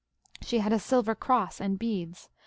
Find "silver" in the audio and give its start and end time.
0.79-1.13